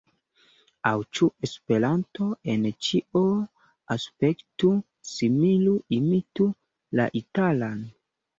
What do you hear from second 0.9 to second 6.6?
Aŭ ĉu Esperanto en ĉio aspektu, similu, imitu